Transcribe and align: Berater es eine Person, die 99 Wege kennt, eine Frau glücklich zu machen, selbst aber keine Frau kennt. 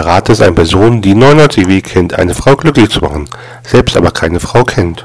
Berater 0.00 0.32
es 0.32 0.40
eine 0.40 0.54
Person, 0.54 1.02
die 1.02 1.14
99 1.14 1.66
Wege 1.68 1.90
kennt, 1.90 2.18
eine 2.18 2.34
Frau 2.34 2.56
glücklich 2.56 2.88
zu 2.88 3.00
machen, 3.00 3.28
selbst 3.62 3.98
aber 3.98 4.10
keine 4.10 4.40
Frau 4.40 4.64
kennt. 4.64 5.04